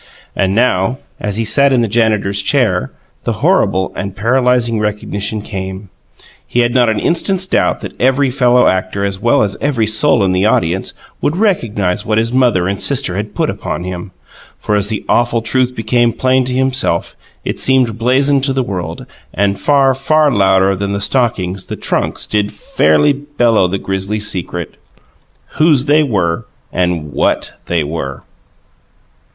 And 0.35 0.55
now, 0.55 0.97
as 1.19 1.37
he 1.37 1.45
sat 1.45 1.71
in 1.71 1.81
the 1.81 1.87
janitor's 1.87 2.41
chair, 2.41 2.91
the 3.23 3.33
horrible 3.45 3.93
and 3.95 4.15
paralyzing 4.15 4.79
recognition 4.79 5.43
came. 5.43 5.91
He 6.47 6.61
had 6.61 6.73
not 6.73 6.89
an 6.89 6.97
instant's 6.99 7.45
doubt 7.45 7.81
that 7.81 8.01
every 8.01 8.31
fellow 8.31 8.65
actor, 8.65 9.05
as 9.05 9.19
well 9.21 9.43
as 9.43 9.57
every 9.61 9.85
soul 9.85 10.23
in 10.23 10.31
the 10.31 10.43
audience, 10.43 10.93
would 11.21 11.35
recognize 11.37 12.03
what 12.03 12.17
his 12.17 12.33
mother 12.33 12.67
and 12.67 12.81
sister 12.81 13.15
had 13.15 13.35
put 13.35 13.47
upon 13.51 13.83
him. 13.83 14.09
For 14.57 14.75
as 14.75 14.87
the 14.87 15.05
awful 15.07 15.39
truth 15.39 15.75
became 15.75 16.13
plain 16.13 16.45
to 16.45 16.53
himself 16.55 17.15
it 17.45 17.59
seemed 17.59 17.99
blazoned 17.99 18.43
to 18.45 18.53
the 18.53 18.63
world; 18.63 19.05
and 19.35 19.59
far, 19.59 19.93
far 19.93 20.31
louder 20.33 20.75
than 20.75 20.93
the 20.93 20.99
stockings, 21.01 21.67
the 21.67 21.75
trunks 21.75 22.25
did 22.25 22.51
fairly 22.51 23.13
bellow 23.13 23.67
the 23.67 23.77
grisly 23.77 24.19
secret: 24.19 24.77
WHOSE 25.57 25.85
they 25.85 26.01
were 26.01 26.47
and 26.73 27.11
WHAT 27.13 27.51
they 27.67 27.83
were! 27.83 28.23